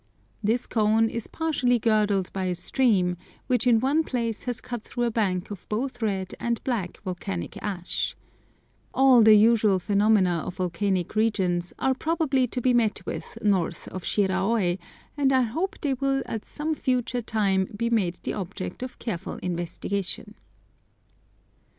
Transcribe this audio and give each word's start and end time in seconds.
This 0.43 0.65
cone 0.65 1.11
is 1.11 1.27
partially 1.27 1.77
girdled 1.77 2.33
by 2.33 2.45
a 2.45 2.55
stream, 2.55 3.17
which 3.45 3.67
in 3.67 3.79
one 3.79 4.03
place 4.03 4.41
has 4.45 4.59
cut 4.59 4.83
through 4.83 5.03
a 5.03 5.11
bank 5.11 5.51
of 5.51 5.69
both 5.69 6.01
red 6.01 6.33
and 6.39 6.59
black 6.63 6.97
volcanic 7.03 7.55
ash. 7.61 8.15
All 8.95 9.21
the 9.21 9.35
usual 9.35 9.77
phenomena 9.77 10.41
of 10.43 10.55
volcanic 10.55 11.13
regions 11.13 11.71
are 11.77 11.93
probably 11.93 12.47
to 12.47 12.59
be 12.59 12.73
met 12.73 13.05
with 13.05 13.37
north 13.43 13.87
of 13.89 14.01
Shiraôi, 14.01 14.79
and 15.15 15.31
I 15.31 15.41
hope 15.43 15.79
they 15.79 15.93
will 15.93 16.23
at 16.25 16.45
some 16.45 16.73
future 16.73 17.21
time 17.21 17.65
be 17.77 17.91
made 17.91 18.17
the 18.23 18.33
object 18.33 18.81
of 18.81 18.97
careful 18.97 19.35
investigation. 19.43 20.33